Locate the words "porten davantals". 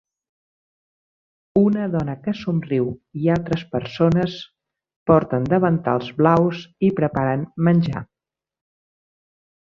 5.11-6.09